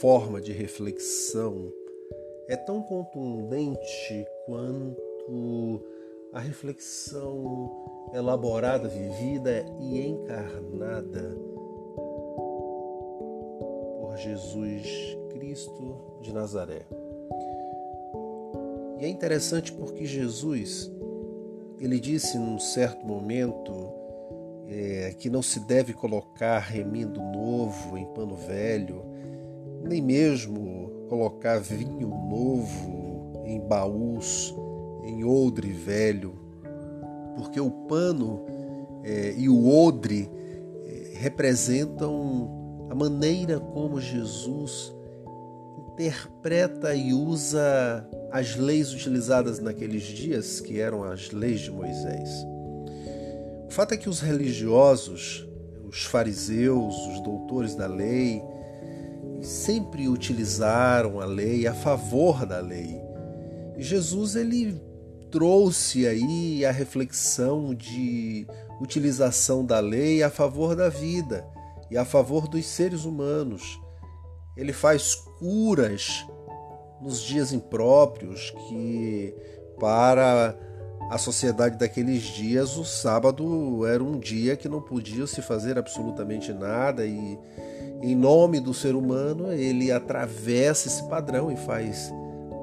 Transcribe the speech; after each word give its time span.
forma 0.00 0.40
de 0.40 0.52
reflexão 0.52 1.72
é 2.48 2.56
tão 2.56 2.82
contundente 2.82 4.26
quanto 4.46 5.80
a 6.32 6.40
reflexão 6.40 8.10
elaborada, 8.12 8.88
vivida 8.88 9.64
e 9.80 10.06
encarnada 10.06 11.36
por 14.00 14.16
Jesus 14.16 15.16
Cristo 15.30 16.18
de 16.20 16.32
Nazaré. 16.32 16.86
E 18.98 19.04
é 19.04 19.08
interessante 19.08 19.72
porque 19.72 20.04
Jesus, 20.04 20.90
ele 21.78 21.98
disse 21.98 22.38
num 22.38 22.58
certo 22.58 23.06
momento 23.06 23.72
é, 24.68 25.14
que 25.18 25.30
não 25.30 25.42
se 25.42 25.60
deve 25.60 25.92
colocar 25.92 26.58
remindo 26.58 27.20
novo 27.20 27.96
em 27.96 28.06
pano 28.06 28.36
velho, 28.36 29.09
nem 29.82 30.00
mesmo 30.00 31.06
colocar 31.08 31.58
vinho 31.58 32.08
novo 32.08 33.42
em 33.44 33.60
baús, 33.60 34.54
em 35.04 35.24
odre 35.24 35.72
velho, 35.72 36.34
porque 37.36 37.60
o 37.60 37.70
pano 37.70 38.44
é, 39.02 39.34
e 39.36 39.48
o 39.48 39.68
odre 39.68 40.30
é, 40.84 41.12
representam 41.14 42.86
a 42.90 42.94
maneira 42.94 43.58
como 43.58 44.00
Jesus 44.00 44.94
interpreta 45.92 46.94
e 46.94 47.12
usa 47.12 48.08
as 48.30 48.56
leis 48.56 48.92
utilizadas 48.92 49.58
naqueles 49.58 50.02
dias, 50.02 50.60
que 50.60 50.80
eram 50.80 51.02
as 51.02 51.30
leis 51.30 51.60
de 51.60 51.70
Moisés. 51.70 52.28
O 53.66 53.70
fato 53.70 53.94
é 53.94 53.96
que 53.96 54.08
os 54.08 54.20
religiosos, 54.20 55.46
os 55.86 56.04
fariseus, 56.04 56.94
os 57.06 57.20
doutores 57.20 57.74
da 57.74 57.86
lei, 57.86 58.42
sempre 59.42 60.08
utilizaram 60.08 61.20
a 61.20 61.24
lei 61.24 61.66
a 61.66 61.74
favor 61.74 62.44
da 62.44 62.60
lei. 62.60 63.00
Jesus 63.76 64.36
ele 64.36 64.80
trouxe 65.30 66.06
aí 66.06 66.64
a 66.64 66.70
reflexão 66.70 67.74
de 67.74 68.46
utilização 68.80 69.64
da 69.64 69.78
lei 69.80 70.22
a 70.22 70.30
favor 70.30 70.74
da 70.74 70.88
vida 70.88 71.46
e 71.90 71.96
a 71.96 72.04
favor 72.04 72.48
dos 72.48 72.66
seres 72.66 73.04
humanos. 73.04 73.80
Ele 74.56 74.72
faz 74.72 75.14
curas 75.14 76.26
nos 77.00 77.20
dias 77.20 77.52
impróprios 77.52 78.52
que 78.68 79.34
para 79.78 80.54
a 81.10 81.16
sociedade 81.16 81.78
daqueles 81.78 82.22
dias 82.22 82.76
o 82.76 82.84
sábado 82.84 83.86
era 83.86 84.04
um 84.04 84.18
dia 84.18 84.56
que 84.56 84.68
não 84.68 84.82
podia 84.82 85.26
se 85.26 85.40
fazer 85.40 85.78
absolutamente 85.78 86.52
nada 86.52 87.06
e 87.06 87.38
em 88.02 88.14
nome 88.14 88.60
do 88.60 88.72
ser 88.72 88.94
humano, 88.94 89.52
ele 89.52 89.92
atravessa 89.92 90.88
esse 90.88 91.06
padrão 91.08 91.52
e 91.52 91.56
faz 91.56 92.12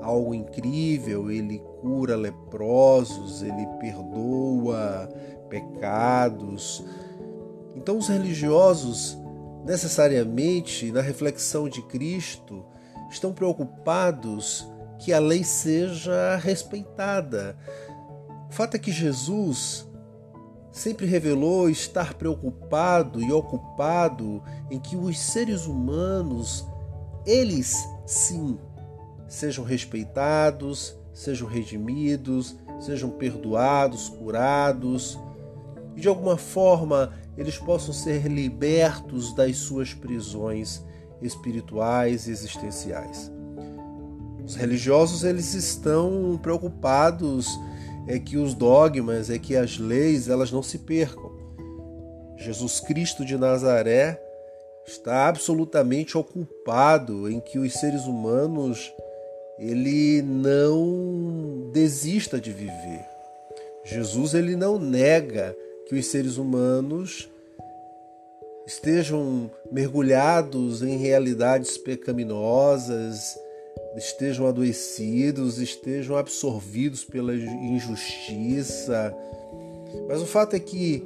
algo 0.00 0.34
incrível, 0.34 1.30
ele 1.30 1.62
cura 1.80 2.16
leprosos, 2.16 3.42
ele 3.42 3.66
perdoa 3.78 5.08
pecados. 5.48 6.82
Então, 7.74 7.98
os 7.98 8.08
religiosos, 8.08 9.18
necessariamente, 9.64 10.90
na 10.90 11.00
reflexão 11.00 11.68
de 11.68 11.82
Cristo, 11.82 12.64
estão 13.10 13.32
preocupados 13.32 14.66
que 14.98 15.12
a 15.12 15.18
lei 15.18 15.44
seja 15.44 16.36
respeitada. 16.36 17.56
O 18.50 18.52
fato 18.52 18.76
é 18.76 18.78
que 18.78 18.90
Jesus 18.90 19.87
sempre 20.78 21.06
revelou 21.06 21.68
estar 21.68 22.14
preocupado 22.14 23.20
e 23.20 23.32
ocupado 23.32 24.40
em 24.70 24.78
que 24.78 24.96
os 24.96 25.18
seres 25.18 25.66
humanos, 25.66 26.64
eles 27.26 27.76
sim, 28.06 28.56
sejam 29.26 29.64
respeitados, 29.64 30.96
sejam 31.12 31.48
redimidos, 31.48 32.56
sejam 32.78 33.10
perdoados, 33.10 34.08
curados 34.08 35.18
e 35.96 36.00
de 36.00 36.06
alguma 36.06 36.36
forma 36.36 37.12
eles 37.36 37.58
possam 37.58 37.92
ser 37.92 38.28
libertos 38.28 39.34
das 39.34 39.56
suas 39.56 39.92
prisões 39.92 40.84
espirituais 41.20 42.28
e 42.28 42.30
existenciais. 42.30 43.32
Os 44.44 44.54
religiosos 44.54 45.24
eles 45.24 45.54
estão 45.54 46.38
preocupados 46.40 47.58
é 48.08 48.18
que 48.18 48.38
os 48.38 48.54
dogmas, 48.54 49.28
é 49.28 49.38
que 49.38 49.54
as 49.54 49.78
leis, 49.78 50.28
elas 50.28 50.50
não 50.50 50.62
se 50.62 50.78
percam. 50.78 51.30
Jesus 52.36 52.80
Cristo 52.80 53.24
de 53.24 53.36
Nazaré 53.36 54.18
está 54.86 55.28
absolutamente 55.28 56.16
ocupado 56.16 57.30
em 57.30 57.38
que 57.38 57.58
os 57.58 57.74
seres 57.74 58.06
humanos 58.06 58.90
ele 59.58 60.22
não 60.22 61.70
desista 61.72 62.40
de 62.40 62.50
viver. 62.52 63.04
Jesus 63.84 64.32
ele 64.34 64.56
não 64.56 64.78
nega 64.78 65.54
que 65.86 65.94
os 65.94 66.06
seres 66.06 66.38
humanos 66.38 67.28
estejam 68.66 69.50
mergulhados 69.70 70.82
em 70.82 70.96
realidades 70.96 71.76
pecaminosas, 71.76 73.36
estejam 73.96 74.46
adoecidos, 74.46 75.58
estejam 75.58 76.16
absorvidos 76.16 77.04
pela 77.04 77.34
injustiça. 77.34 79.14
Mas 80.08 80.20
o 80.20 80.26
fato 80.26 80.54
é 80.54 80.60
que 80.60 81.02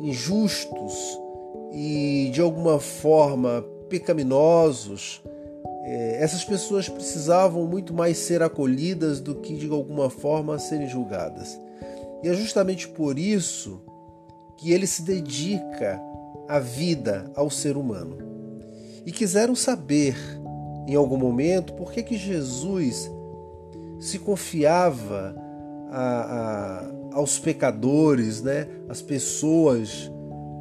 injustos 0.00 0.94
e 1.72 2.30
de 2.32 2.40
alguma 2.40 2.80
forma 2.80 3.64
pecaminosos, 3.88 5.22
é, 5.84 6.22
essas 6.22 6.44
pessoas 6.44 6.88
precisavam 6.88 7.66
muito 7.66 7.92
mais 7.92 8.16
ser 8.18 8.42
acolhidas 8.42 9.20
do 9.20 9.34
que 9.36 9.56
de 9.56 9.68
alguma 9.70 10.08
forma 10.08 10.58
serem 10.58 10.88
julgadas. 10.88 11.58
E 12.22 12.28
é 12.28 12.34
justamente 12.34 12.86
por 12.88 13.18
isso 13.18 13.80
que 14.56 14.72
ele 14.72 14.86
se 14.86 15.02
dedica 15.02 16.00
a 16.48 16.58
vida 16.58 17.30
ao 17.34 17.50
ser 17.50 17.76
humano. 17.76 18.18
E 19.06 19.12
quiseram 19.12 19.54
saber 19.54 20.16
em 20.92 20.96
algum 20.96 21.16
momento 21.16 21.72
por 21.74 21.92
que, 21.92 22.02
que 22.02 22.16
Jesus 22.16 23.10
se 23.98 24.18
confiava 24.18 25.34
a, 25.90 26.90
a, 27.12 27.16
aos 27.16 27.38
pecadores, 27.38 28.42
né? 28.42 28.66
as 28.88 29.02
pessoas 29.02 30.10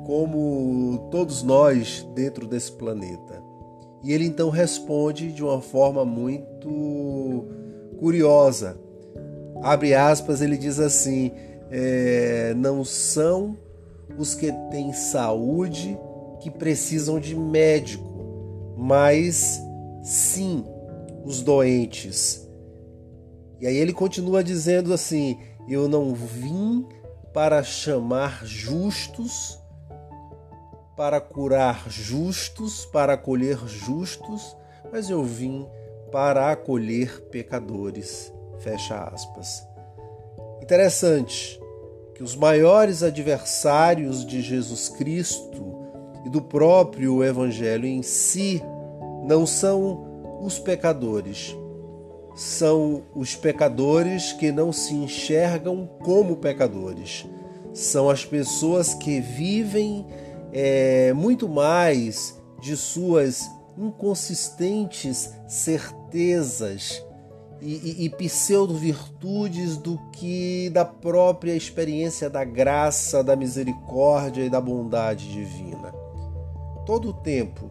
como 0.05 1.07
todos 1.11 1.43
nós 1.43 2.07
dentro 2.13 2.47
desse 2.47 2.71
planeta. 2.71 3.41
E 4.03 4.13
ele 4.13 4.25
então 4.25 4.49
responde 4.49 5.31
de 5.31 5.43
uma 5.43 5.61
forma 5.61 6.05
muito 6.05 7.45
curiosa. 7.99 8.79
Abre 9.61 9.93
aspas, 9.93 10.41
ele 10.41 10.57
diz 10.57 10.79
assim: 10.79 11.31
é, 11.69 12.53
não 12.55 12.83
são 12.83 13.57
os 14.17 14.33
que 14.33 14.51
têm 14.71 14.93
saúde 14.93 15.97
que 16.39 16.49
precisam 16.49 17.19
de 17.19 17.35
médico, 17.35 18.73
mas 18.77 19.61
sim 20.09 20.65
os 21.23 21.41
doentes. 21.41 22.49
E 23.61 23.67
aí 23.67 23.75
ele 23.75 23.93
continua 23.93 24.43
dizendo 24.43 24.91
assim: 24.91 25.37
Eu 25.67 25.87
não 25.87 26.15
vim 26.15 26.87
para 27.31 27.61
chamar 27.61 28.43
justos, 28.43 29.59
para 30.97 31.21
curar 31.21 31.89
justos, 31.89 32.85
para 32.85 33.13
acolher 33.13 33.59
justos, 33.67 34.57
mas 34.91 35.09
eu 35.11 35.23
vim 35.23 35.67
para 36.11 36.51
acolher 36.51 37.21
pecadores. 37.29 38.33
Fecha 38.57 39.03
aspas. 39.03 39.63
Interessante 40.61 41.59
que 42.15 42.23
os 42.23 42.35
maiores 42.35 43.03
adversários 43.03 44.25
de 44.25 44.41
Jesus 44.41 44.89
Cristo 44.89 45.77
e 46.25 46.29
do 46.29 46.41
próprio 46.41 47.23
Evangelho 47.23 47.85
em 47.85 48.01
si 48.01 48.61
não 49.23 49.45
são 49.45 50.08
os 50.39 50.57
pecadores, 50.57 51.55
são 52.35 53.03
os 53.13 53.35
pecadores 53.35 54.31
que 54.31 54.51
não 54.51 54.71
se 54.71 54.93
enxergam 54.93 55.85
como 56.01 56.37
pecadores. 56.37 57.25
São 57.73 58.09
as 58.09 58.23
pessoas 58.23 58.93
que 58.93 59.19
vivem 59.19 60.05
é, 60.53 61.11
muito 61.13 61.49
mais 61.49 62.39
de 62.61 62.77
suas 62.77 63.49
inconsistentes 63.77 65.33
certezas 65.47 67.03
e, 67.61 68.03
e, 68.03 68.05
e 68.05 68.09
pseudo-virtudes 68.09 69.75
do 69.75 69.97
que 70.13 70.69
da 70.69 70.85
própria 70.85 71.53
experiência 71.53 72.29
da 72.29 72.43
graça, 72.45 73.23
da 73.23 73.35
misericórdia 73.35 74.43
e 74.43 74.49
da 74.49 74.61
bondade 74.61 75.29
divina. 75.29 75.91
Todo 76.85 77.09
o 77.09 77.13
tempo, 77.13 77.69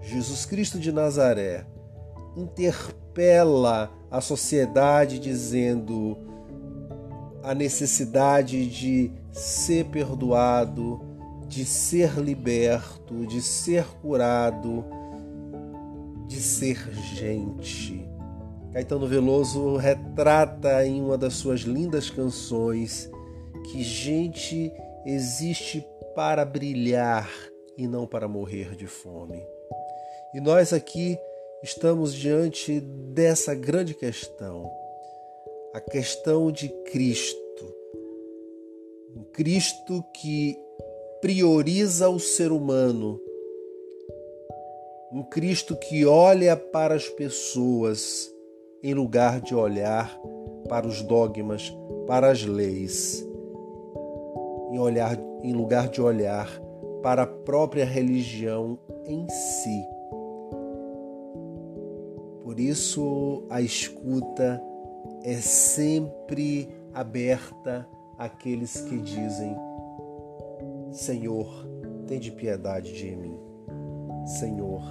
Jesus 0.00 0.46
Cristo 0.46 0.78
de 0.78 0.92
Nazaré 0.92 1.66
interpela 2.40 3.90
a 4.10 4.20
sociedade 4.20 5.18
dizendo 5.18 6.18
a 7.42 7.54
necessidade 7.54 8.66
de 8.66 9.10
ser 9.32 9.86
perdoado, 9.86 11.00
de 11.46 11.64
ser 11.64 12.18
liberto, 12.18 13.26
de 13.26 13.40
ser 13.40 13.84
curado, 14.00 14.84
de 16.26 16.40
ser 16.40 16.76
gente. 16.92 18.08
Caetano 18.72 19.06
Veloso 19.06 19.76
retrata 19.76 20.86
em 20.86 21.02
uma 21.02 21.18
das 21.18 21.34
suas 21.34 21.60
lindas 21.60 22.08
canções 22.08 23.10
que 23.70 23.82
gente 23.82 24.72
existe 25.04 25.84
para 26.14 26.44
brilhar 26.44 27.28
e 27.76 27.88
não 27.88 28.06
para 28.06 28.28
morrer 28.28 28.76
de 28.76 28.86
fome. 28.86 29.42
E 30.32 30.40
nós 30.40 30.72
aqui 30.72 31.18
estamos 31.62 32.14
diante 32.14 32.80
dessa 32.80 33.54
grande 33.54 33.94
questão, 33.94 34.70
a 35.74 35.80
questão 35.80 36.50
de 36.50 36.68
Cristo. 36.90 37.40
Um 39.14 39.24
Cristo 39.32 40.02
que 40.14 40.56
prioriza 41.20 42.08
o 42.08 42.18
ser 42.18 42.50
humano, 42.50 43.20
um 45.12 45.22
Cristo 45.22 45.76
que 45.76 46.06
olha 46.06 46.56
para 46.56 46.94
as 46.94 47.08
pessoas 47.08 48.32
em 48.82 48.94
lugar 48.94 49.40
de 49.40 49.54
olhar 49.54 50.18
para 50.68 50.86
os 50.86 51.02
dogmas, 51.02 51.70
para 52.06 52.30
as 52.30 52.42
leis, 52.42 53.26
em, 54.70 54.78
olhar, 54.78 55.18
em 55.42 55.52
lugar 55.52 55.88
de 55.88 56.00
olhar 56.00 56.48
para 57.02 57.22
a 57.22 57.26
própria 57.26 57.84
religião 57.84 58.78
em 59.04 59.28
si. 59.28 59.99
Por 62.60 62.66
isso, 62.66 63.46
a 63.48 63.62
escuta 63.62 64.62
é 65.22 65.36
sempre 65.36 66.68
aberta 66.92 67.88
àqueles 68.18 68.82
que 68.82 68.98
dizem: 69.00 69.56
Senhor, 70.90 71.66
tem 72.06 72.20
de 72.20 72.30
piedade 72.30 72.92
de 72.92 73.16
mim. 73.16 73.40
Senhor, 74.38 74.82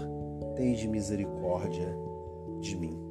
tem 0.55 0.73
de 0.73 0.87
misericórdia 0.87 1.95
de 2.59 2.75
mim. 2.75 3.08